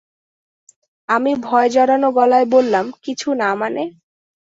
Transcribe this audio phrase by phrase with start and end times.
[1.09, 3.83] আমি ভয়-জড়ানো গলায় বললাম, কিছু না মানে?